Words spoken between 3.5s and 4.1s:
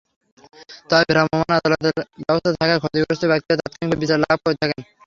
তাৎক্ষণিকভাবে